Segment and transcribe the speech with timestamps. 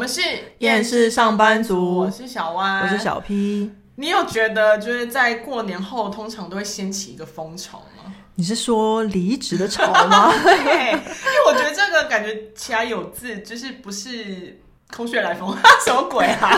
[0.00, 0.22] 们是
[0.60, 3.70] 厌世上班族，我是小歪，我是小 P。
[3.96, 8.10] 你有觉得就是在过年后，通常都会掀起一个风潮吗？
[8.34, 10.32] 你是说离职的潮吗？
[10.42, 11.02] 对，因为
[11.46, 14.58] 我觉得这个感觉起来有字，就是不是
[14.90, 15.54] 空穴来风，
[15.84, 16.48] 什么鬼啊？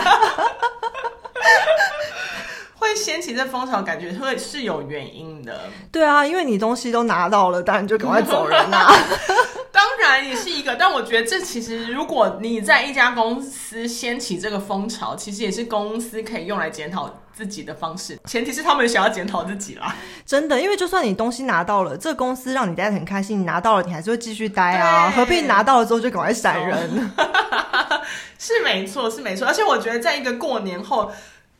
[2.79, 5.63] 会掀起这风潮，感觉会是有原因的。
[5.91, 8.95] 对啊，因为你东西都拿到了，当然就赶快走人呐、啊。
[10.21, 18.17] 也是一个，但我觉得这其实，如果你在一家公司掀起这个风潮，其实也是公司可以用来检讨自己的方式。
[18.25, 19.95] 前提是他们想要检讨自己啦。
[20.25, 25.11] 真的，因为就算你东西拿到了，这个公司让你待得很开心，你拿到了，你还是会继续待啊。
[25.15, 27.11] 何必拿到了之后就赶快闪人？
[28.39, 29.47] 是没错，是没错。
[29.47, 31.11] 而且我觉得，在一个过年后。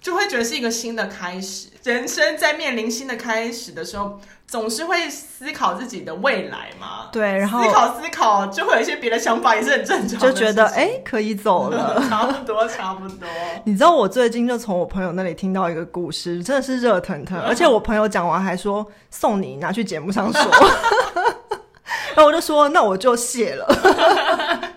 [0.03, 7.07] 就会觉得是一个新的开始，人生在面临新的开始的时候，总是会思考自己的未来嘛。
[7.09, 10.19] 对，然后思考思考，就会有一些别的想法，也是很正常。
[10.19, 13.25] 就觉得哎、欸，可以走了， 差不多，差不多。
[13.63, 20.41] 你知道我最近就从我朋友那里听到一个故事，真的是热腾腾，而且我朋友讲完还说送你拿去节目上说，
[22.13, 24.72] 然后我就说那我就谢了。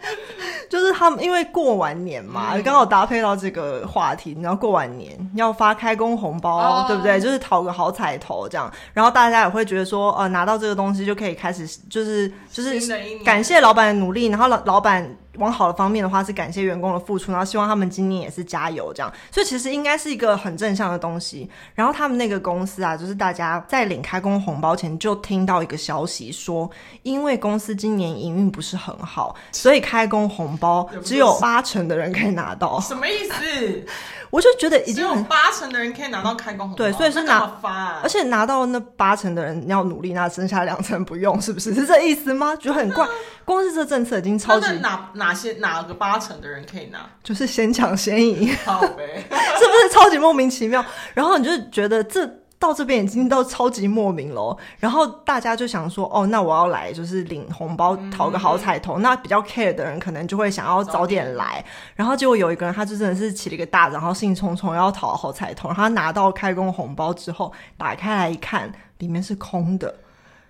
[0.68, 7.20] 就是他们因为过完年嘛，刚、嗯、好搭配到这个话题，你知道过完年要发开工红包，哦、对不对？
[7.20, 12.80] 就是讨个好彩头这样，然后大家也会觉得说，呃，拿到这个东西就可以开始，就是就是
[13.24, 15.16] 感谢老板的努力，然后老老板。
[15.38, 21.48] 往好的方面的话是感谢员工的付出，然后希望他们今年也是加油这样，所以其实应该是一个很正向的东西。
[21.74, 26.70] 然后他们那个公司啊，就是大家在领开工红包前就听到一个消息说，
[27.02, 32.80] 因为公司今年营运不是很好，所以开工红包只有八成的人可以拿到。
[32.80, 33.84] 什么意思？
[34.30, 41.74] 我就觉得已经有八成的人可以拿到开工红包，对，所以是拿发、啊，而且拿到那八成的人要努力，那剩下两成不用，是不是？
[41.74, 42.54] 是这意思吗？
[42.56, 43.06] 觉得很怪。
[43.44, 46.98] 光是这政策已经超级哪哪些哪个八成的人可以拿？
[47.22, 50.84] 就是先抢先赢，好呗， 是不是超级莫名其妙？
[51.14, 52.28] 然后你就觉得这。
[52.58, 58.98] 到这边已经都超级莫名了，然后大家就想说，哦，那我要来就是领红包，讨个好彩头。
[58.98, 69.94] 嗯、那比较 care 的人可能就会想要早点来，然后结果有一个人，他就真的是起了一个大早，然后兴冲冲要讨好彩头，然后他拿到开工红包之后，打开来一看，里面是空的。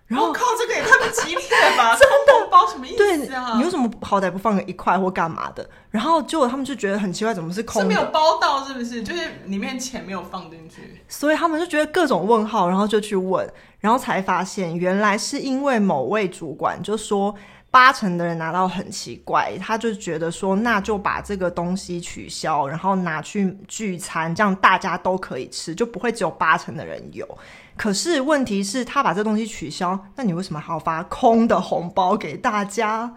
[0.07, 1.97] 然后我靠，这个也太不吉利了吧！
[1.99, 3.51] 真的包什么意思啊？
[3.51, 5.69] 对，你为什么好歹不放个一块或干嘛的？
[5.91, 7.89] 然后结果他们就觉得很奇怪，怎么是空的？
[7.89, 9.03] 是没有包到是不是？
[9.03, 17.35] 就是里面钱没有放进去，所以他们就觉得各种问号，然后就去问，然后才发现原来是因为某位主管就说
[17.77, 27.29] 八成的人拿到很奇怪，他就觉得说那就把这个东西取消，然后拿去聚餐，这样大家都可以吃，就不会只有八成的人有。
[27.77, 33.13] 可是问题是，他把这东西取消，那你为什么还要发空的红包给大家？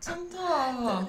[0.00, 0.38] 真的，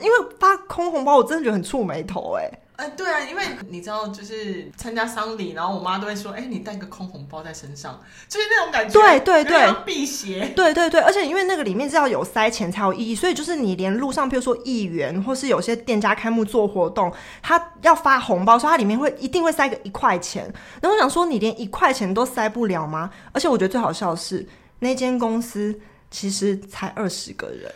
[0.02, 2.50] 因为发空红包，我真的觉得很触眉头哎。
[2.78, 10.50] 哎、呃，对啊，因为你知道，就是参加丧礼，然后我妈都会说：“哎、欸，你带个空红包在身上，就是那种感觉。”对对对，辟邪。
[10.56, 17.10] 对对对，而且因为那个里面是要有塞钱才有意义，所以就是你连路上，比如说议员或是有些店家开幕做活动，
[17.42, 20.44] 他要发红包，所以它里面会一定会塞个一块钱。
[20.82, 23.10] 然后我想说，你连一块钱都塞不了吗？
[23.32, 24.46] 而且我觉得最好笑的是，
[24.80, 25.80] 那间公司
[26.12, 27.72] 其实才二十个人。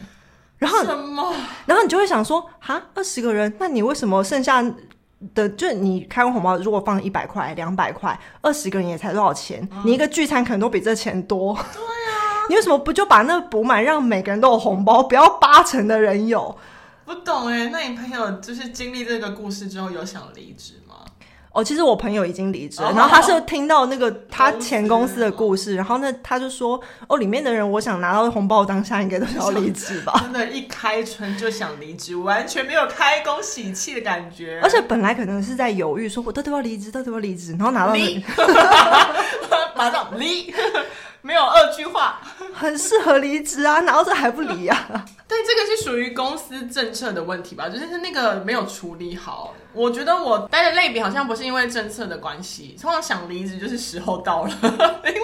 [0.59, 1.33] 然后什么？
[1.65, 4.63] 然后你就会想说，哈，二十个人，那你为什么剩下
[5.33, 9.67] 的就你开完红包，如果放一百块、两百块，二十个人也才多少钱？
[9.71, 9.81] 嗯。
[9.85, 11.53] 你一个聚餐可能都比这钱多。
[11.53, 16.57] 对啊， 你为什么不就把那补满，让每个人都有红包，不要八成的人有？
[17.05, 20.88] 不懂哎，那你朋友就是经历这个故事之后有想离职吗？
[21.51, 30.13] 哦，其实我朋友已经离职了，然后他是听到那个他前公司的故事，然后那他就说，哦，里面的人，我想拿到红包当下应该都要离职吧？
[30.21, 34.59] 真的，一开春就想离职，完全没有开工喜气的感觉。
[34.61, 38.23] 而且本来可能是在犹豫，说我到底要离职，到底要离职，然后拿到离，
[39.75, 40.53] 马上离，
[41.21, 42.21] 没有二句话，
[42.53, 44.77] 很适合离职啊，然后这还不离啊？
[45.27, 47.67] 对，这个是属于公司政策的问题吧？
[47.69, 49.53] 就是那个没有处理好。
[49.73, 54.51] 我觉得我待的类别好像不是因为政策的关系，通常想离职就是时候到了，
[55.05, 55.21] 因为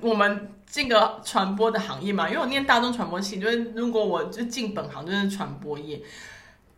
[0.00, 6.00] 我们这个传播的行业嘛，因为我念大众传播系，就是如果我就进本行就是传播业。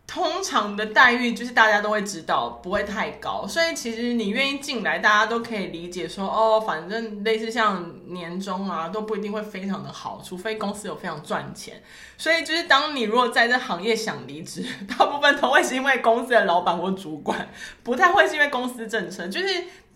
[0.07, 11.81] 通常的待遇就是大家都会知道不会太高，所以其实你愿意进来，大家都可以理解说哦，反正类似像年终啊都不一定会非常的好，除非公司有非常赚钱。
[12.17, 14.63] 所以就是当你如果在这行业想离职，
[14.97, 17.49] 大部分都会是因为公司的老板或主管，
[17.83, 19.47] 不太会是因为公司政策，就是。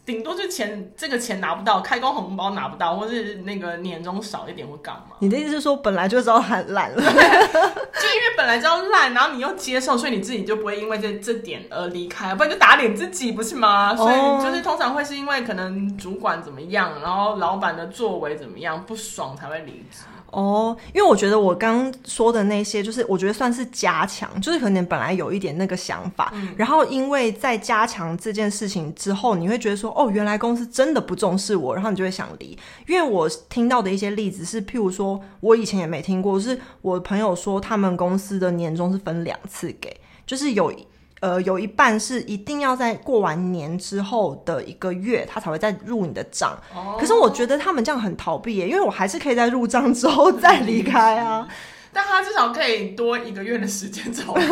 [0.09, 5.15] 顶多就钱这个钱拿不到，开工红包拿不到，或是那个年终少一点会干嘛？
[5.19, 13.95] 你的意思是说本来就知道很烂了， 就因为本来就要烂，然后你又接受，所以你自己就不会因为这这点而离开，不然就打脸自己不是吗？
[13.95, 20.05] 所以就是通常会是因为可能主管怎么样，然后老板的作为怎么样不爽才会离职。
[20.31, 32.57] 哦，因为我觉得我刚说的那些，就是我觉得算是加强，就是可能本来有一点那个想法，嗯、然后因为在加强这件事情之后，你会觉得说，哦，原来公司真的不重视我，然后你就会想离。
[32.87, 40.73] 因为我听到的一些例子是，譬如说我以前也没听过，是我朋友说他们公司的年终是分两次给，就是有。
[41.21, 46.57] 呃，有一半是一定要在过完年之后的一个月，他才会再入你的账。
[46.73, 46.95] 哦。
[46.99, 51.47] 可是我觉得他们这样很逃避耶，因为我还是可以在入账之后再离开啊。
[51.91, 54.35] 但他至少可以多一个月的时间走。
[54.35, 54.43] 没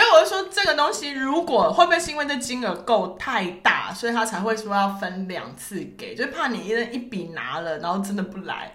[0.00, 8.74] 有，我是说这个东西，如果会不会是因为这金额够太大，所以他才会说要分两次给，就怕你一人一笔拿了，然后真的不来。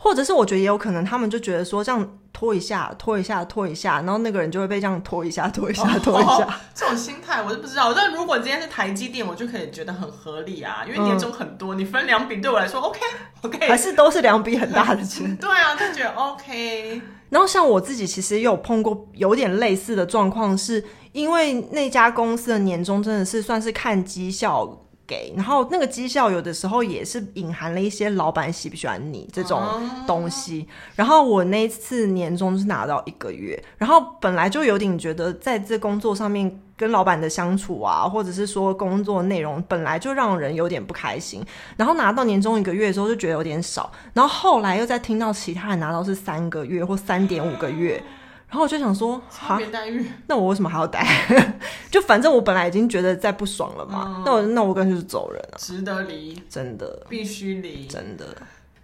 [0.00, 6.44] 或者是我觉得也有可能，他们就觉得说这样拖一下、拖一下、拖一下，然后那个人就会被这样拖一下、拖一下、拖一下。
[6.44, 7.92] 哦、这种心态我是不知道。
[7.92, 13.00] 但如果今天是台积电，我就可以觉得很合理啊，因为年终很多，嗯、你分两笔对我来说 OK
[13.42, 15.36] OK， 还是都是两笔很大的钱。
[15.36, 17.02] 对啊，就觉得 OK。
[17.30, 24.84] 然后像我自己其实也有碰过有点类似的状况，是因为那家公司的年终真的是算是看绩效。
[25.08, 29.60] 给，然后那个绩效有的时候也是隐含了一些老板喜不喜欢你这种
[30.06, 30.68] 东西。
[30.94, 41.42] 然后我那次年终是拿到一个月，然后本来就有点觉得在这工作上面跟老板的相处啊，或者是说工作内容本来就让人有点不开心。
[41.76, 48.02] 然后拿到年终一个月的时候就觉得有点少，然后后来又再听到其他人拿到是三个月或三点五个月。
[48.48, 51.06] 然后我就想说，差别待遇，那我为什么还要待？
[51.90, 55.58] 就反正我本来已经觉得再不爽了嘛，嗯、那我那我干脆就走人了。
[55.58, 58.24] 值得离，真的必须离，真的。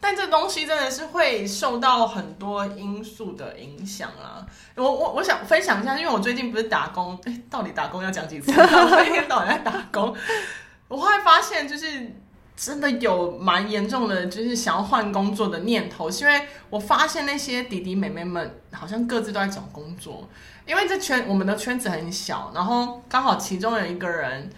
[0.00, 4.44] 但这东西真的是会受到很多因素的影响啊。
[4.76, 8.52] 我我我想分享一下，因为我最近不是打工，哎，到底打工要讲几次？
[8.52, 10.14] 我一天到晚在打工，
[10.88, 12.20] 我后来发现就是。
[12.56, 20.28] 真的有蛮严重的，就是想要换工作的念头，是因为我发现那些弟弟妹妹们好像各自都在找工作，
[20.66, 24.50] 因为这圈我们的圈子很小，然后刚好其中有一个人。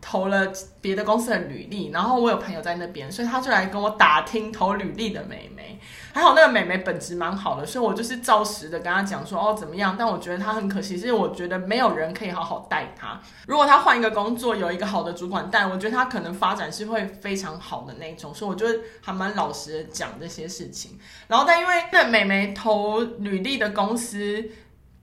[0.00, 5.80] 投了别的公司的履历，然后我有朋友在那边，所以他就来跟我打听投履历的妹妹。
[6.12, 9.94] 还好那个妹妹本质蛮好的，所以我就是照实的跟他讲说哦怎么样。
[9.98, 13.20] 但我觉得他很可惜，是我觉得没有人可以好好带他。
[13.46, 18.34] 如果他换一个工作，有一个好的主管带，我觉得他可能发展是会非常好的那种。
[18.34, 18.66] 所以我就
[19.00, 20.98] 还蛮老实的讲这些事情。
[21.28, 24.50] 然后但因为那妹妹投履历的公司。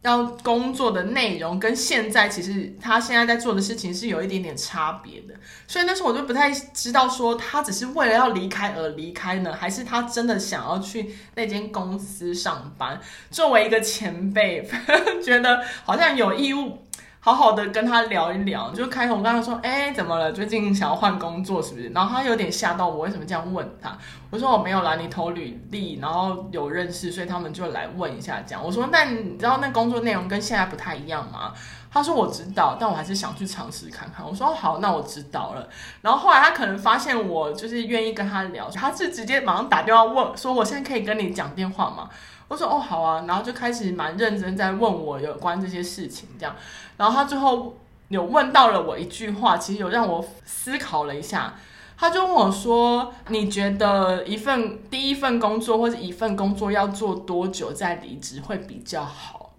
[0.06, 5.34] 要工作的内容跟现在其实他现在在做的事情是有一点点差别的，
[5.68, 13.02] 所以那时候我就不太知道说他只是为了要离开而离开呢，还是他真的想要去那间公司上班。
[13.32, 14.64] 作为一个前辈，
[15.26, 16.85] 觉得好像有义务。
[17.26, 20.32] 好好的跟他聊一聊，就开头我跟他说，哎、怎么了？
[20.32, 21.90] 最近想要换工作是不是？
[21.90, 23.98] 然后他有点吓到我，为什么这样问他？
[24.30, 28.64] 我说我没有啦，你投履历，然后有认识，所以他们就来问一下这样。
[28.64, 31.52] 我说，那你知道那工作内容跟现在不太一样吗？
[31.92, 34.24] 他说我知道，但我还是想去尝试看看。
[34.24, 35.68] 我说好，那我知道了。
[36.04, 42.08] 然后后来他可能发现我就是愿意跟他聊，他是直接马上打电话问说，我现在可以跟你讲电话吗？
[42.48, 46.56] 我说哦好啊，然后就开始蛮认真在问我有关这些事情这样，
[46.98, 47.76] 然后他最后
[48.10, 51.56] 有问到了我一句话，其实有让我思考了一下，
[51.98, 59.54] 他就问我说：“你觉得一份第一份工作或者一份工作要做多久再离职会比较好？”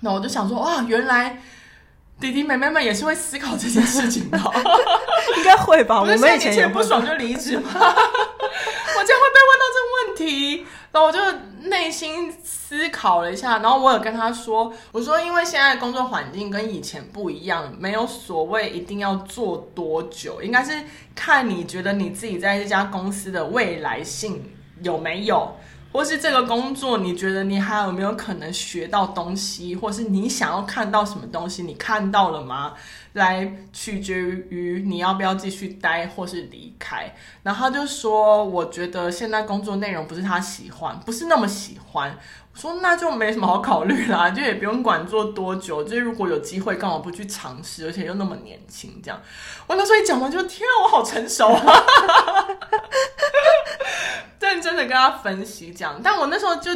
[0.00, 1.42] 那我就想说哇，原来
[2.20, 4.38] 弟弟妹妹们也是会思考这件事情的，
[5.36, 6.00] 应该会吧？
[6.00, 7.68] 我们以前不爽就离职吗？
[7.74, 10.66] 我竟然会被问到这个问题。
[10.90, 11.18] 然后我就
[11.68, 20.72] 内心思考了一下，然后我有跟他说：“我说，因为现在工作环境跟以前不一样，没有所谓一定要做多久，应该是
[21.14, 24.42] 看你觉得你自己在这家公司的未来性
[24.82, 25.54] 有没有，
[25.92, 32.72] 或是这个工作你觉得你还有没有可能学到东西，或是你想要看到什么东西，你看到了吗？”
[33.18, 37.14] 来取决于你要不要继续待或是离开。
[37.42, 42.16] 然后他就说：“我觉得现在工作内容不是他喜欢，不是那么喜欢。”
[42.54, 45.84] 我说：“那就没什么好考虑啦，就也不用管做多久。
[45.84, 47.86] 就是如果有机会，干嘛不去尝试？
[47.86, 49.20] 而且又那么年轻，这样。”
[49.68, 51.84] 我那时候一讲完就天啊，我好成熟啊！
[54.40, 56.70] 认真的跟他分析这样，但我那时候就。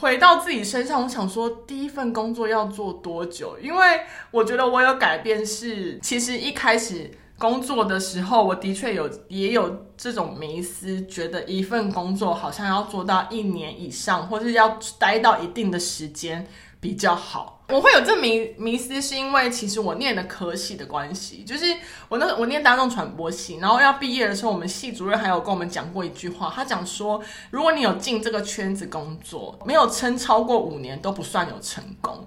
[0.00, 3.58] 回到自己身上，我想说，第一份工作要做多久？
[3.60, 4.00] 因为
[4.30, 16.46] 我觉得我有改变是，其实一开始工作的时候，我的确有也有这种迷思，觉得一份工作好像要做到一年以上，或是要待到一定的时间
[16.78, 17.57] 比较好。
[17.68, 21.66] 我会有这迷迷思，是因为其实我念的科系的关系，就是
[22.08, 32.26] 我那我念大众传播系，然后要毕业的时候，我们系主任还有跟我们讲过一句话，他讲说，如果你有进这个圈子工作，没有撑超过五年都不算有成功。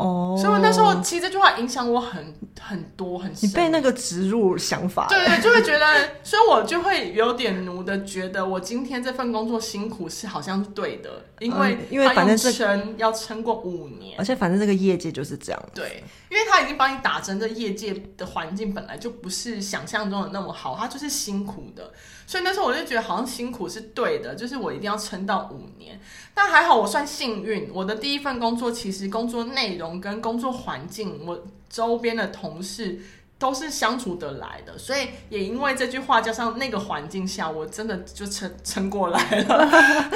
[0.00, 3.48] 哦，所以我那时候其实这句话影响我很很多很深。
[3.48, 5.86] 你被那个植入想法，对对，就会觉得，
[6.22, 15.62] 所以我就会有点奴的觉得，我今天这份工作辛苦是好像是对的，因为、嗯、因为反正撑要撑过五年，而且反正这个业界就是这样。
[15.74, 21.92] 对，因为他已经帮你打针，这业界的环境本来就不是想象中的那么好，他就是辛苦的。
[22.24, 26.00] 所以那时候我就觉得好像辛苦是对的，就是我一定要撑到五年。
[26.32, 33.00] 但还好我算幸运，我的第一份工作其实工作内容跟工作环境，我周边的同事
[33.36, 34.78] 都是相处得来的。
[34.78, 39.68] 所以也因为这句话加上那个环境下，我真的就撑撑过来了，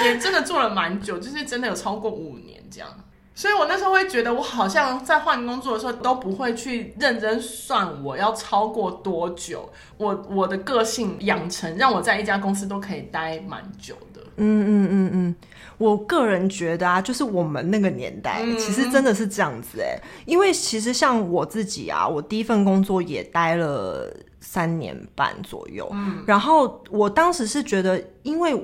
[0.05, 2.89] 也真的做了蛮久，就是真的有超过五年这样。
[3.35, 9.69] 所以我那时候会觉得，我好像在换工作的时候都不会去认真算我要超过多久。
[9.97, 14.21] 我我的个性养成，让我在一家公司都可以待蛮久的。
[14.37, 15.37] 嗯嗯嗯嗯，
[15.79, 19.99] 我个人觉得啊，就是我们那个年代，嗯、其实真的是这样子哎。
[20.27, 25.89] 因为其实像我自己啊，我第一份工作也待了三年半左右。
[25.93, 28.57] 嗯，然后我当时是觉得，因为。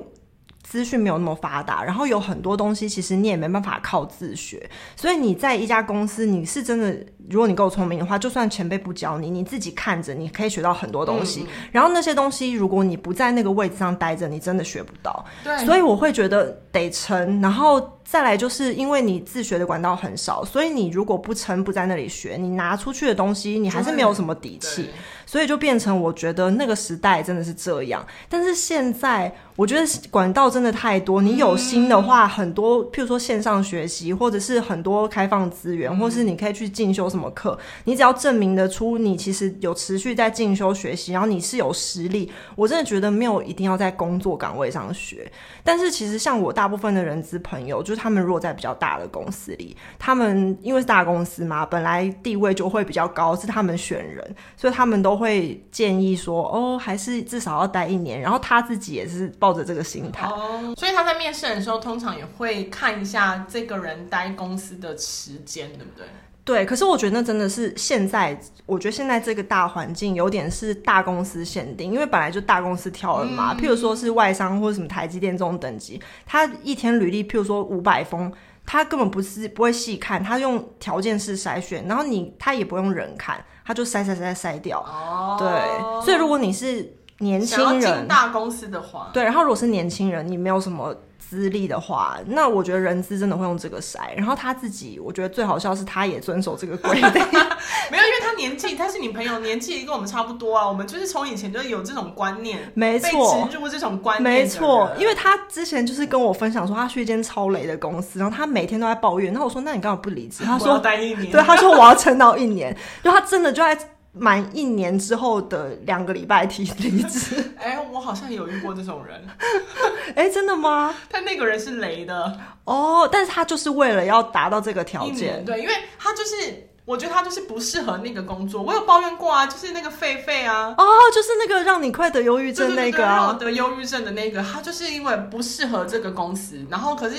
[0.71, 6.97] 资讯没有那么发达，然后有很多东西其实你也没办法靠自学，所以你在一家公司，你是真的，
[7.29, 11.41] 如果你够聪明的话，就算前辈不教你，你自己看着，你可以学到很多东西。
[11.41, 15.25] 嗯、然后那些东西，如果你不在那个位置上待着，你真的学不到。
[15.43, 24.89] 对，所以我会觉得得撑，然后再来就是因为你自学的管道很少，所以你如果不撑，不在那里学，你拿出去的东西，你还是没有什么底气。
[25.25, 45.31] 所以就变成我觉得那个时代真的是这样，但是现在我觉得管道真的太多，你有心的话，很多譬如说线上学习，或者是很多开放资源，或是你可以去进修什么课，你只要证明得出你其实有持续在进修学习，然后你是有实力，我真的觉得没有一定要在工作岗位上学。
[45.63, 55.21] 但是其实像我大部分的人资朋友，就是他们如果在比较大的公司里，他们因为是大公司嘛，本来地位就会比较高，是他们选人，所以他们都。
[55.21, 66.05] 会建议说哦，还是至少要待一年，然后他自己也是抱着这个心态哦，所以他在面试的时候通常也会看一下这个人待公司的时间，对不对？
[66.45, 78.31] 对，可是我觉得那真的是现在，我觉得现在这个大环境有点是大公司限定，因为本来就大公司挑人嘛，嗯、譬如说是外商或者什么台积电这种等级，他一天履历譬如说五百封，
[78.65, 83.43] 他根本不是不会细看，他用条件式筛选，然后你他也不用人看。
[83.63, 93.99] 他就筛筛筛筛掉，哦，对，所以如果你是年轻人，大公司的话，对，然后如果是年轻人，你没有什么资历的话，那我觉得人资真的会用这个筛。
[94.17, 97.11] 然后他自己，我觉得最好笑是他也遵守这个规定，
[97.91, 100.67] 没有，因为他年纪，他是你朋友，年纪跟我们差不多啊。
[100.67, 104.91] 我们就是从以前就有这种观念，没错，入这种观念，没错。
[104.97, 109.31] 因为他之前就是跟我分享说，他去一间超雷的公司，然后他每天都在抱怨。
[109.31, 110.43] 那我说，那你干嘛不离职？
[110.43, 113.77] 他说待一年，对，他说我要撑到一年，就他真的就在。
[114.13, 119.25] 满一年之后的两个礼拜提离职， 哎、欸，我好像有遇过这种人，
[120.15, 120.93] 哎、欸，真的吗？
[121.09, 128.61] 但那个人是雷的哦，但是他就是为了要达到这个条件，对，因为他就是，我觉得他就是不适合那个工作。
[128.61, 137.15] 我有抱怨过啊，就是那个狒狒啊，哦，就是那个让你快得忧郁症那个啊，得忧郁症的那个，他就是因为不适合这个公司，然后可是。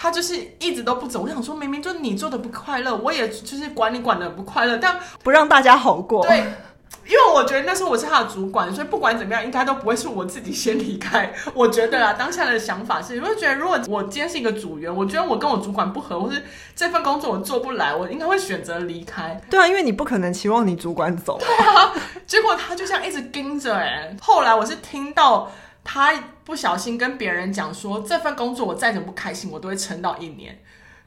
[0.00, 6.24] 他就是一直都不走，我想说，明明就你做的不快乐，我也就是管你管的不快乐，但不让大家好过。
[6.24, 6.38] 对，
[7.04, 11.34] 因为我觉得那时候我是他的主管，所以不管怎么样，应该都不会是我自己先离开。
[11.52, 16.44] 我觉得啊，当下的想法是，我就觉得如果我今天是一个组员，我觉得我跟我主管不合，或是
[16.76, 19.40] 这份工作我做不来，我应该会选择离开。
[19.50, 21.40] 对啊，因为你不可能期望你主管走。
[21.40, 21.92] 对啊，
[22.24, 25.50] 结果他就这样一直盯着，哎，后来我是听到。
[25.90, 26.12] 他
[26.48, 30.58] 不小心跟别人讲说，这份工作我再怎么不开心，我都会撑到一年。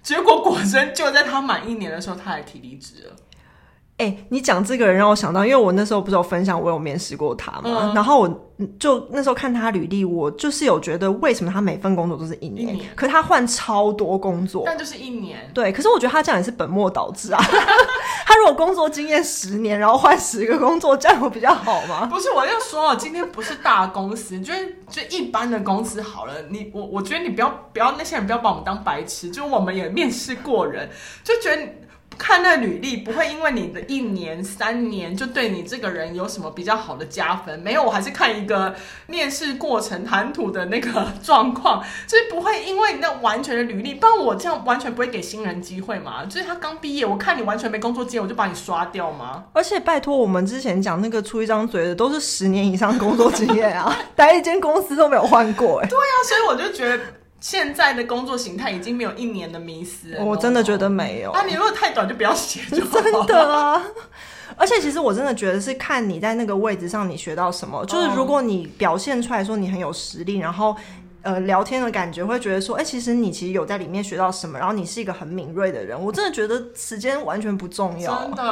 [0.03, 3.15] 结果果真就在他满一年的时候，他还提离职了。
[4.01, 8.47] 哎、欸，你讲这个人让我想到，因为我那时候不是有分享，我有面试过他嘛，嗯、然后我
[8.79, 15.51] 就那时候看他履历，我就是有觉得为什么他每份工作都是一年，一年可是他换超多工作，但就是一年。
[15.53, 17.39] 对，可是我觉得他这样也是本末倒置啊。
[18.25, 22.05] 他如果工作经验十年，然后换十个工作，这样会比较好吗？
[22.09, 24.51] 不是，我就说哦，今天不是大公司，就
[24.89, 26.33] 就一般的公司好了。
[26.49, 30.89] 你我我觉得你不要不要那些人不要把我们当白痴，就我们也面试过人，
[31.23, 31.61] 就觉得。
[32.17, 37.59] 看那履历，不会因为你的一年、三年就对你这个人有什么比较好的加分。
[37.59, 38.75] 没有，我还是看一个
[39.07, 46.23] 面试过程谈吐的那个状况，就是不会因为你那完全的履历，不然我这样完全不会给新人机会嘛。
[46.25, 49.45] 就是他刚毕业，我看你完全没工作经验，我就把你刷掉吗？
[49.53, 55.87] 而且拜托，我们之前讲那个出一张嘴的，都是十年以上工作经验啊， 待一间公司都没有换过哎。
[55.87, 57.03] 对啊，所以我就觉得。
[57.41, 61.31] 现在的工作形态已经没有一年的迷思了，我真的觉得没有。
[61.33, 63.83] 那、啊、你如果太短就不要写，就 真的啊。
[64.55, 70.75] 而且其实我真的觉得是看你在那个位置上你学到什么，就是如果你表现出来说你很有实力，然后
[71.23, 78.43] 呃聊天的感觉会觉得说，哎、欸，其实你其实有在里面学到什么，然后你是一个很敏锐的人，我真的觉得时间完全不重要，真的。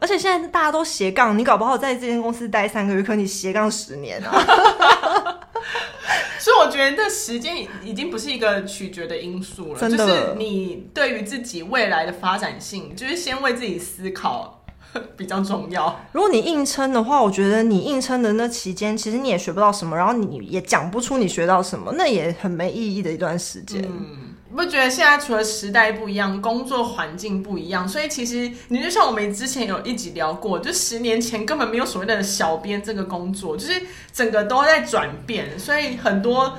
[0.00, 5.38] 而且现在大家都斜杠，你搞不好在这间公司待三个月，可你斜杠十年啊。
[6.38, 14.64] 所以我觉得这时间已经不是一个取决的因素了，就是你对于自己未来的发展性，就是先为自己思考
[15.16, 16.00] 比较重要。
[16.12, 23.82] 如果你硬撑的话，我觉得你硬撑的那期间，其实你也学不到什么，然后你也讲不出你学到什么，那也很没意义的一段时间。
[23.82, 36.58] 嗯不觉得现在除了时代不一样，工作环境不一样，所以其实你就像我们之前有一集聊过，就十年前根本没有所谓的小编这个工作，就是整个都在转变，所以很多。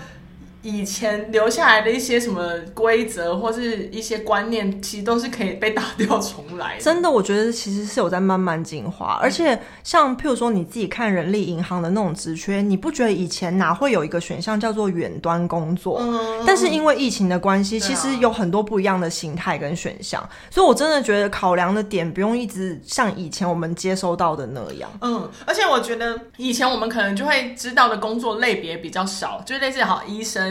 [0.62, 6.84] 以前留下来的一些什么规则或是一些观念，其实都是可以被打掉重来的。
[6.84, 9.18] 真的，我觉得其实是有在慢慢进化。
[9.22, 16.00] 而且，像譬如说你自己看人力银行的那种职缺，你不觉得以前哪会有一个选项叫做远端工作？
[16.02, 16.44] 嗯。
[16.46, 20.22] 但是因为疫情的关系，其实有很多不一样的形态跟选项。
[20.50, 24.90] 所以我真的觉得考量的点不用一直像以前我们接收到的那样。
[25.00, 25.30] 嗯。
[25.46, 30.49] 而且我觉得以前我们可能就会知道的工作类别比较少，就类似好医生。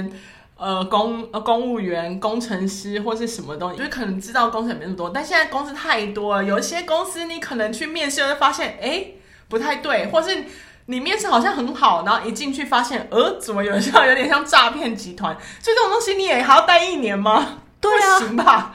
[0.56, 9.06] 呃，公呃公务员、工程师或是什么东西，就是可能知道公司也没那么多，但现在公司太多了，有一些公司你可能去面试会发现，哎，
[9.48, 10.44] 不太对，或是
[10.86, 15.36] 你面试好像很好，然后一进去发现，呃，怎么有像有点像诈骗集团？
[15.62, 17.60] 就这种东西你也还要待一年吗？
[17.80, 18.74] 对啊，行吧。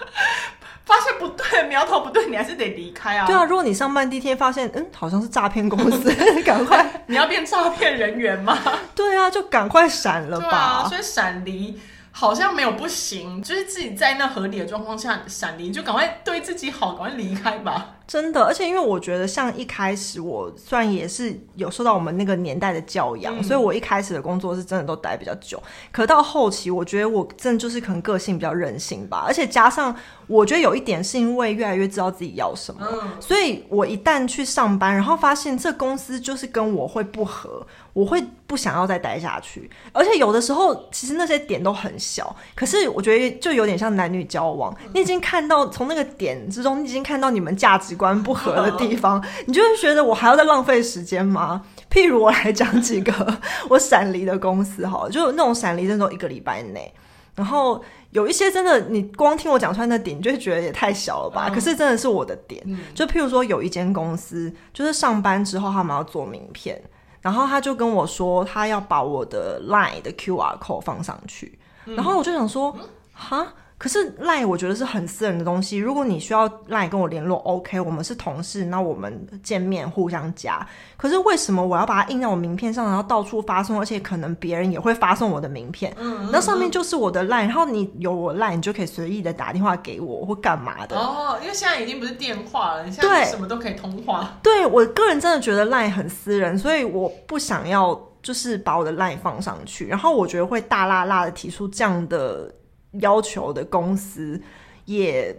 [0.86, 3.26] 发现不对，苗头不对，你还是得离开啊。
[3.26, 8.58] 对啊，如果你上班第一天发现，嗯，好像是诈骗公司， 赶快，你要变诈骗人员吗？
[8.94, 10.58] 对啊，就赶快闪了吧。
[10.58, 11.80] 啊、所以闪离
[12.12, 17.96] 好像没有不行，就是自己在那合理的状况下闪离，就赶快对自己好，赶快离开吧。
[18.06, 25.62] 真的，而且因为我觉得，像一开始我虽然也是有受到我们那个年代的教养，嗯、所以我一开始的工作是真的都待比较久。
[25.90, 29.96] 可到后期，我觉得我真的就是可能个性比较任性吧，而且加上
[30.28, 39.70] 我觉得有一点是因为越来越知道自己要什么，嗯、所以我一旦去上班，然后发现这公司就是跟我会不合，我会不想要再待下去。
[39.92, 51.64] 而且有的时候其实那些点都很小，可是我觉得就有点像男女交往，你已经看到从那个点之中，你已经看到你们价值观不合的地方， 你就会觉得我还要再浪费时间吗？
[51.92, 53.38] 譬如我来讲几个
[53.70, 56.92] 我闪离的公司哈，就那种闪离那种一个礼拜内，
[57.36, 61.50] 然后有一些真的，你光听我讲出来那点，你就会觉得也太小了吧？
[61.54, 66.82] 可是真的是我的点，就譬如说有一间公司，就是上班之后他们要做名片，
[67.22, 72.76] 然后他就跟我说他要把我的 Line 的 QR code 放上去，然后我就想说，
[73.14, 73.54] 哈。
[73.84, 80.66] 可是赖我觉得是很私人的东西，如果你需要赖跟我联络，OK，我们是同事，那我们见面互相加。
[80.96, 85.94] 可是为什么我要把它印在我名片上，然后到处发送，而且可能别人也会发送我的名片？
[86.00, 90.98] 嗯，那上面就是我的赖，然后你有我赖，你就可以随意的打电话给我或干嘛的。
[90.98, 94.40] 哦，因为现在已经不是电话了，你现在什么都可以通话。
[94.42, 102.50] 对，对我个人真的觉得赖很私人，所以我不想要就是把我的赖放上去，然后我觉得会大剌剌的提出这样的。
[103.00, 104.42] 要求的公司
[104.86, 105.36] 也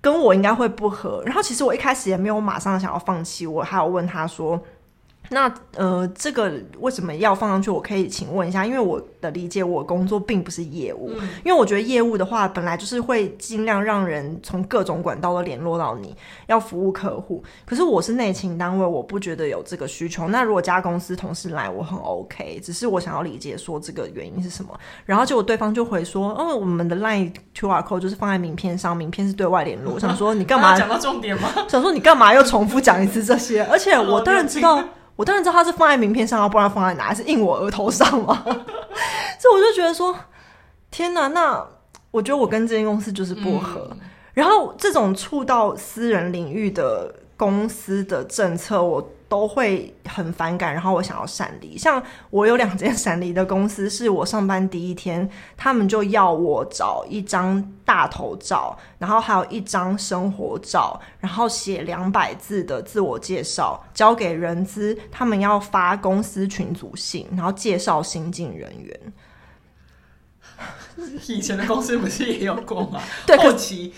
[0.00, 4.62] 跟我应该会不合，然后其实我一开始也没有马上想要放弃，我还有问他说。
[5.30, 7.70] 那呃，这个为什么要放上去？
[7.70, 16.14] 我可以请问一下，因为我的理解，我工作并不是业务，嗯、因为我觉得业务的话，本来就是会尽量让人从各种管道都联络到你，
[16.46, 17.42] 要服务客户。
[17.64, 20.28] 可是我是内勤单位，我不觉得有这个需求。
[20.28, 24.78] 那如果加公司同事来，我很 OK，只是我想要理解说这个原因是什么。
[25.06, 29.94] 然后结果对方就回说，哦，我们的 Line QR code 就是放在名片上，名片是对外联络。
[29.96, 31.48] 我想说你干嘛讲到重点吗？
[31.66, 33.64] 想说你干嘛又重复讲一次这些？
[33.64, 34.84] 而且我当然知道。
[35.16, 37.14] 我当然知道他是放在名片上，不然放在哪？
[37.14, 38.42] 是印我额头上吗？
[39.38, 40.16] 所以我就觉得说，
[40.90, 41.28] 天哪！
[41.28, 41.64] 那
[42.10, 43.88] 我觉得我跟这间公司就是不合。
[43.92, 43.98] 嗯、
[44.32, 51.76] 然后这种触到私人领域的公司的政策，我都会很反感，然后我想要闪离。
[51.76, 69.00] 像我有两间闪离的公司，是我上班第一天，他们就要我找一张大头照，然后还有一张生活照，然后写两百字的自我介绍，交给人资，他们要发公司群组信，然后介绍新进人员。
[71.26, 73.02] 以前的公司不是也有过吗？
[73.26, 73.92] 对，后期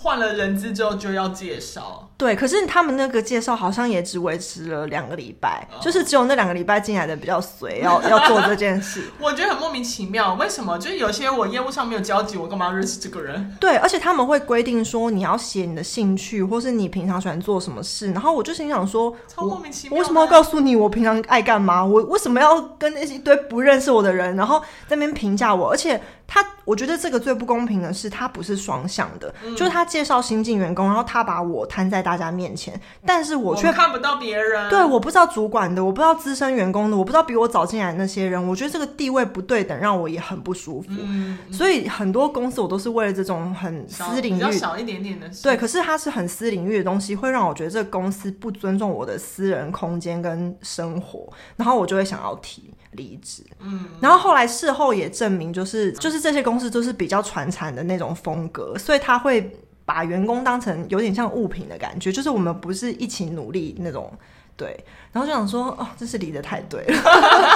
[0.00, 2.04] 换了人资之后就要介绍。
[2.16, 9.04] 对，可是他们那个介绍好像也只维持了两个礼拜，哦、就是只有那两个礼拜进来的比较随，要 要做这件事。
[9.20, 10.76] 我觉得很莫名其妙，为什么？
[10.78, 13.56] 就是有些我业务上没有交集，我干嘛要认识这个人？
[13.60, 18.10] 对，而且他们会规定说你要写你的兴趣，或是你平常喜欢做什么事。
[18.10, 21.84] 然后我就心想说，超莫名其妙，我为什么要告诉你我平常爱干嘛？
[21.84, 24.58] 我为什么要跟那些一堆不认识我的人，然后
[24.88, 25.70] 在那边评价我？
[25.70, 32.78] 而且他，我觉得这个最不公平的是，他不是双向的，嗯、就是他介绍新进员工，然后他把我摊在大家面前。
[33.06, 40.88] 但是我却看不到别人，对，我不知道主管的，我不知道资深员工的，我不知道比我早进来的那些人，我觉得这个地位不对等，让我也很不舒服。
[40.90, 53.42] 嗯，所以很多公司我都是为了这种很私领域，比较小一点点的，对，可是它是很私领域的东西，会让我觉得这个公司不尊重我的私人空间跟生活，然后我就会想要提离职。
[53.60, 59.50] 嗯，然后后来事后也证明，就是就是这些公司都是比较传产的那种风格，所以他会。
[59.88, 64.12] 把员工当成有点像物品的感觉，就是我们不是一起努力那种，
[64.54, 64.84] 对。
[65.12, 67.02] 然后就想说，哦，这是离得太对了。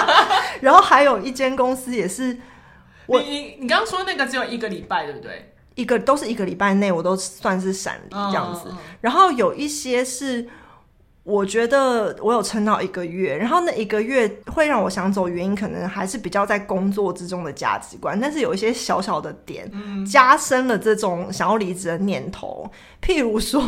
[0.59, 2.35] 然后还有一间公司也是，
[3.05, 5.53] 我你你刚刚说那个只有一个礼拜，对不对？
[5.75, 8.73] 一个都是一个礼拜内，我都算是闪离这样子。
[9.01, 10.49] 然后有一些是。
[11.23, 19.71] 我觉得我有撑到一个月，然后那一个月会让我想走，原因可能还是比较在工作之中的价值观，但是有一些小小的点
[20.05, 22.69] 加深了这种想要离职的念头，
[23.01, 23.61] 譬如说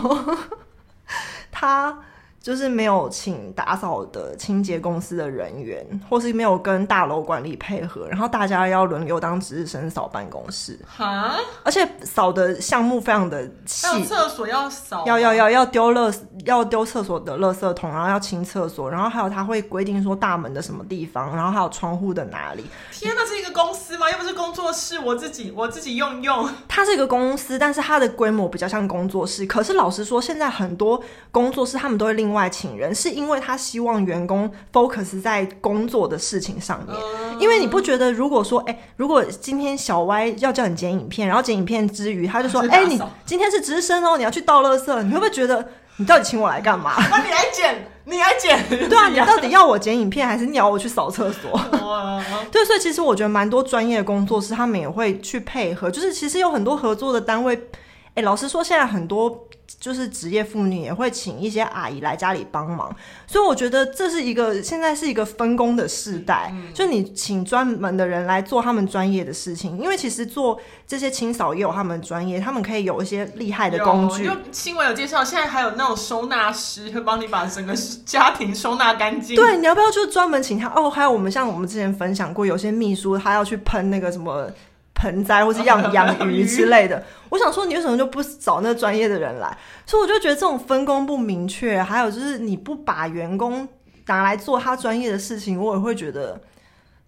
[1.52, 1.98] 他。
[2.46, 10.78] 就是没有请打扫的清洁公司的人员，或是没有跟大楼管理配合，然后大家要轮流当值日生扫办公室。
[10.86, 22.64] 哈，而且扫的项目非常的细，厕所要扫，要要要要丢垃，要丢厕所的垃圾桶，然后要清厕所，然后还有他会规定说大门的什么地方，然后还有窗户的哪里。
[22.92, 24.08] 天哪，是一个公司吗？
[24.12, 26.48] 又不是工作室，我自己我自己用用。
[26.68, 29.48] 它是一个公司，但是它的规模比较像工作室。
[29.48, 32.35] 可是老实说，现在很多工作室他们都会另外。
[32.36, 36.95] 外请人是因为他希望员工 focus 在工作的事情上面，
[37.39, 45.67] 因为你不觉得如果说，哎、欸，如果今天小歪要叫你剪影片，然后剪影片之余，他就说，哎、欸，你今天是值日生哦，你要去倒垃圾，你会不会觉得
[45.98, 46.93] 你到底请我来干嘛？
[47.10, 51.60] 那你来剪，你来剪，对啊，你到底要我剪影片，还是你要我去扫厕所？
[52.52, 59.48] 对，所以其实我觉得蛮多专业的工作室他们也会去配合，就是其实有很多合作的单位，哎、欸，老实说，现在很多。
[59.86, 62.91] 就是职业妇女也会请一些阿姨来家里帮忙，
[63.28, 66.52] 所以我觉得这是一个现在是一个分工的时代。
[66.56, 74.26] 嗯、就你请专门的人来做他们专业的事情，因为其实做这些清扫也有他们专业，他们可以有一些厉害的工具。
[74.26, 79.36] 就新闻有介绍，现在还有那种收纳师会帮你把整个家庭收纳干净。
[79.36, 80.67] 对，你要不要就专门请他？
[80.69, 84.50] 哦，还有我们像我们之前分享过，有些秘书他要去喷那个什么。
[84.96, 89.58] 盆栽或是养养鱼之类的， 我想说，你为什么就不找那专业的人来？
[89.86, 93.68] 所以我就觉得这种分工不明确，还有就是你不把员工
[94.08, 96.42] 拿来做他专业的事情，我也会觉得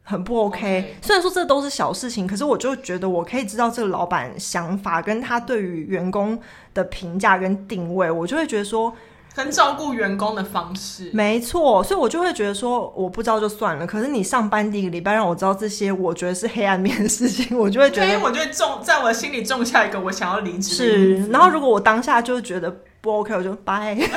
[0.03, 0.97] 很不 OK。
[1.01, 6.39] 虽然说这都是小事情，可是我就觉得我可以知道这个老板想法跟他对于员工
[6.73, 8.93] 的评价跟定位，我就会觉得说。
[9.37, 13.85] 跟照顾员工的方式，没错，所以我就会觉得说，我不知道就算了。
[13.85, 20.73] 可是你上班第一个礼拜让我知道这些，我觉得是黑暗面的事情，我就会觉得， 所以我就会种在我的心里种下一个我想要离职。
[20.73, 23.95] 是，然后如果我当下就觉得不 OK，我就拜。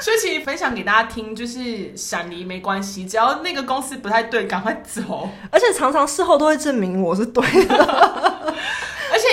[0.00, 5.28] 所以其实分享给大家听，就是闪离没关系，只要那个公司不太对，赶快走。
[5.50, 8.54] 而且常常事后都会证明我是对的。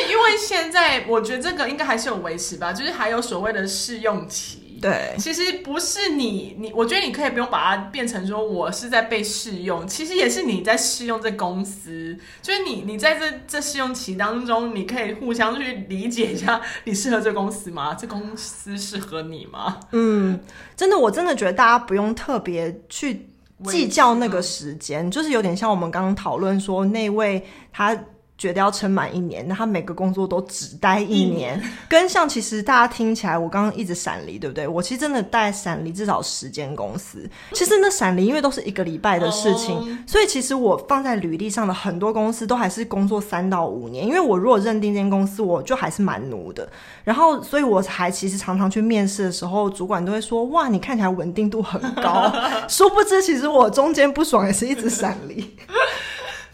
[0.10, 4.64] 因为现在我觉得这个应该还是有维持吧，就是还有所谓的试用期。
[4.80, 12.16] 对，其实不是你你，我觉得你可以不用把它变成说我是在被试用，其实也是你在试用这公司。
[12.44, 17.96] 就是你你在这这试用期当中，你可以互相去理解一下，你适合这公司吗？
[17.96, 19.80] 这公司适合你吗？
[19.94, 20.40] 嗯，
[20.76, 23.28] 真的，我真的觉得大家不用特别去
[23.66, 28.00] 计较那个时间，就是有点像我们刚刚讨论说那位他。
[28.38, 34.68] 觉得要撑满一年，那他每个工作都只待一年，跟像其实大家听起来，我刚刚一直闪离，对不对？
[34.68, 37.28] 我其实真的待闪离至少十间公司。
[37.54, 44.06] 其实那闪离因为都是一个礼拜的事情，哦、所以其实我放在履历上的很多公司都还是工作三到五年。
[44.06, 46.70] 因为我如果认定这间公司，我就还是蛮奴的。
[47.04, 52.32] 然后，所以我还其实常常去面试的时候，主管都会说：“哇，你看起来稳定度很高。”
[52.70, 55.56] 殊不知，其实我中间不爽也是一直闪离。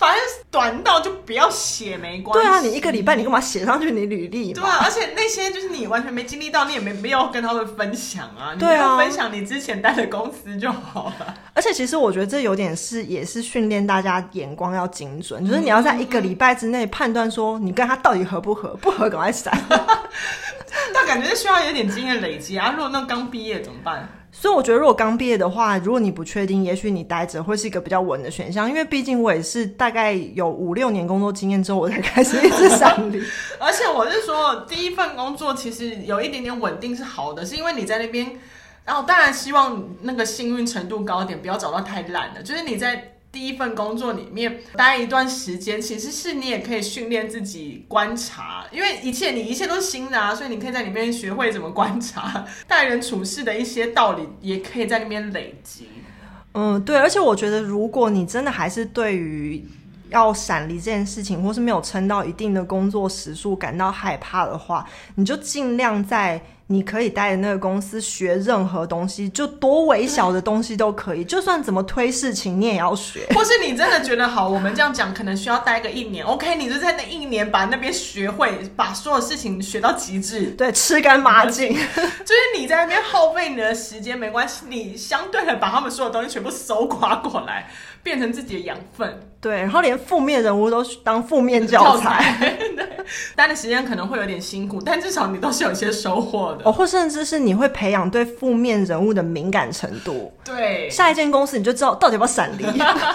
[0.04, 2.46] 反正短到就不要写没关系。
[2.46, 4.52] 对啊，你一个礼拜你干嘛写上去你履历？
[4.52, 8.54] 对啊，而且那些就是你完全没经历到，你也没必要跟他们分享啊。
[8.60, 11.34] 对啊，分享你之前待的公司就好了。
[11.54, 19.58] 而且其实我觉得这有点是也是训练大家眼光要精准，就是你要在一个礼拜之内判断说你跟他到底合不合，不合赶快闪。
[20.94, 22.74] 但感觉是需要有点经验累积啊。
[22.76, 24.10] 如果那刚毕业怎么办？
[24.36, 28.68] 所以我觉得，如果刚毕业的话，如果你不确定，也许你待着会是一个比较稳的选项。
[28.68, 33.22] 因为毕竟我也是大概有五六年工作经验之后，我才开始一直想离。
[33.60, 38.38] 而且我是说，第一份工作其实有一点点稳定是好的，是因为你在那边，
[38.84, 42.42] 然后当然希望那个幸运程度高一点，不要找到太烂的。
[42.42, 43.13] 就是你在。
[43.34, 55.88] 第一份工作里面待一段时间，其实是你也可以训练自己观察，因为一切你一切都是新的啊，所以你可以在里面学会怎么观察， 待人处事的一些道理，也可以在里面累积。
[56.54, 59.66] 嗯，对，而且我觉得，如果你真的还是对于
[60.14, 66.42] 要闪离这件事情，或是没有撑到一定的工作时数感到害怕的话，你就尽量在。
[66.68, 73.28] 你可以待的那个公司学任何东西，就多微小的东西都可以，就算怎么推事情你也要学。
[73.36, 81.68] 或是你真的觉得好，我们这样讲可能需要待个一年，OK，你就在那一年把那边学会，把所有事情学到极致，对，吃干抹净。
[81.76, 87.70] 就是你在那边耗费你的时间没关系，你相对的把他们所有东西全部搜刮过来，
[88.02, 89.33] 变成自己的养分。
[89.44, 92.38] 对，然后连负面人物都当负面教材。
[92.40, 96.62] 对，待的时间可能会有点辛苦，但至少你都是有一些收获的。
[96.64, 100.32] 哦，或甚至是你会培养对负面人物的敏感程度。
[100.46, 102.64] 对，下一间公司你就知道到底要不要闪离。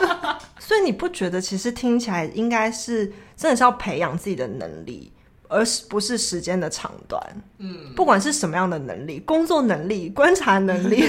[0.61, 5.11] 所以你不觉得其实听起来应该是真的是要培养自己的能力，
[5.49, 7.23] 而不是时间的长短。
[7.57, 11.03] 嗯，不管是什么样的能力，工作能力、观察能力、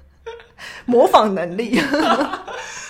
[0.84, 1.80] 模仿能力。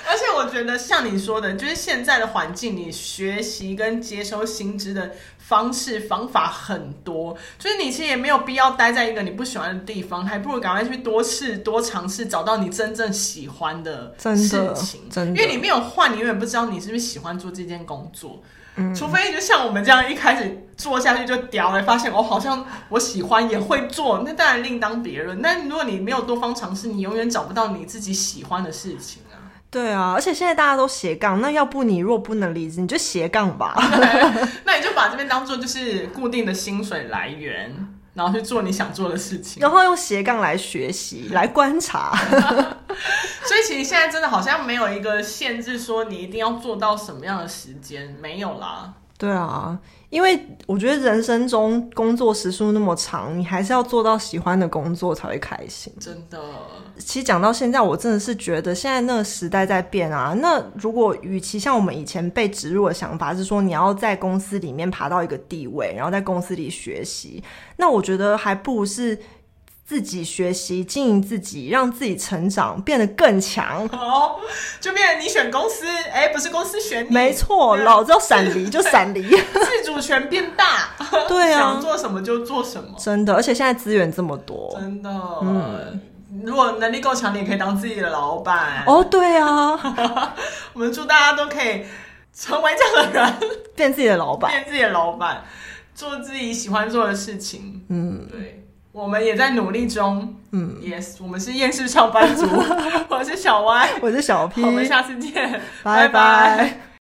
[0.08, 14.48] 而且我觉得像你说的，就是现在的环境，你学习跟接收新知的方式方法很多，就是你其实也没有必要待在一个你不喜欢的地方，还不如赶快去多试多尝试，找到你真正喜欢的事情。
[14.48, 14.74] 真的，
[15.10, 18.42] 真的，因为你没有换，你永远不知道你是不是喜欢做这件工作。
[18.76, 25.42] 嗯，除非就像我们这样一开始做下去就屌了，发现哦，好像我喜欢也会做，那当然另当别论。
[25.42, 29.22] 但如果你没有多方尝试，你永远找不到你自己喜欢的事情。
[29.70, 33.74] 对啊，而且现在大家都斜杠，那要不你若不能离职，你就斜杠吧。
[34.64, 37.74] 那你就把这边当做就是固定的薪水来源，
[38.14, 42.16] 然后去做你想做的事情，然后用斜杠来学习、来观察。
[43.44, 48.92] 所以其实现在真的好像没有一个限制，说你一定要做到什么样的时间，没有啦。
[49.18, 49.78] 对啊，
[50.10, 55.92] 因为我觉得人生中工作时数那么长，你还是要做到喜欢的工作才会开心。
[56.00, 56.40] 真的，
[56.98, 60.34] 其实讲到现在，我真的是觉得现在那个时代在变啊。
[60.40, 67.42] 那如果与其像我们以前被植入的想法是说你要在公司里面爬到一个地位，然后在公司里学习，
[67.76, 69.18] 那我觉得还不如是。
[69.88, 73.88] 自己学习，经营自己，让自己成长，变得更强。
[73.90, 74.37] 哦，
[74.79, 77.11] 就变成你选公司，哎、欸，不是公司选你。
[77.11, 80.90] 没错，老子要闪离就闪离， 自主权变大。
[81.27, 82.90] 对啊，想做什么就做什么。
[82.98, 85.11] 真的，而且现在资源这么多，真的。
[85.40, 85.98] 嗯，
[86.44, 88.85] 如果能力够强，你也可以当自己的老板。
[88.87, 89.70] 哦，对啊，
[90.74, 91.87] 我们祝大家都可以
[92.35, 93.35] 成为这样的人，
[93.74, 95.44] 变自己的老板，变自己的老板，
[95.94, 97.87] 做自己喜欢做的事情。
[97.88, 98.66] 嗯，对。
[98.92, 102.46] 我们也在努力中，嗯，Yes，我们是厌世上班族，
[103.09, 106.81] 我是小歪，我是小 P，我们下次见，拜拜。